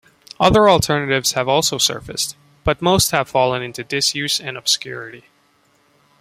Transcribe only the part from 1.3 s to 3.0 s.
have also surfaced, but